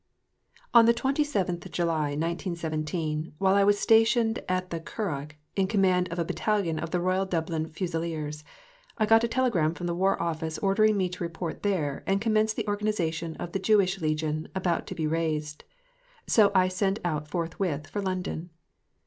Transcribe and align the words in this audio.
On 0.73 0.85
the 0.87 0.95
27th 0.95 1.69
July, 1.69 2.17
1917, 2.17 3.33
while 3.37 3.53
I 3.53 3.63
was 3.63 3.77
stationed 3.79 4.39
at 4.49 4.71
the 4.71 4.79
Curragh 4.79 5.35
in 5.55 5.67
command 5.67 6.09
of 6.11 6.17
a 6.17 6.25
Battalion 6.25 6.79
of 6.79 6.89
the 6.89 6.99
Royal 6.99 7.27
Dublin 7.27 7.67
Fusiliers, 7.67 8.43
I 8.97 9.05
got 9.05 9.23
a 9.23 9.27
telegram 9.27 9.75
from 9.75 9.85
the 9.85 9.93
War 9.93 10.19
Office 10.19 10.57
ordering 10.57 10.97
me 10.97 11.07
to 11.09 11.23
report 11.23 11.61
there 11.61 12.03
and 12.07 12.19
commence 12.19 12.51
the 12.51 12.67
organization 12.67 13.35
of 13.35 13.51
the 13.51 13.59
Jewish 13.59 14.01
Legion 14.01 14.47
about 14.55 14.87
to 14.87 14.95
be 14.95 15.05
raised, 15.05 15.65
so 16.25 16.51
I 16.55 16.67
set 16.67 16.97
out 17.05 17.27
forthwith 17.27 17.85
for 17.85 18.01
London. 18.01 18.49